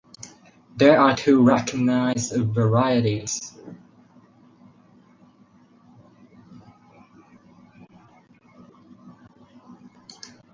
[0.77, 3.53] There are two recognised varieties.